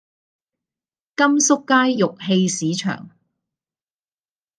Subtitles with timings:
[1.15, 3.11] 甘肅街玉器市場